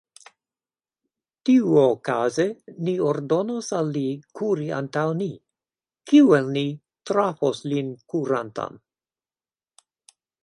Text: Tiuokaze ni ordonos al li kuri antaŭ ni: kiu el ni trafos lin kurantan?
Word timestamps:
Tiuokaze 1.49 2.45
ni 2.87 2.95
ordonos 3.09 3.69
al 3.79 3.91
li 3.97 4.05
kuri 4.41 4.71
antaŭ 4.79 5.05
ni: 5.19 5.29
kiu 6.11 6.33
el 6.39 6.49
ni 6.57 6.65
trafos 7.11 7.61
lin 7.75 7.93
kurantan? 8.15 8.81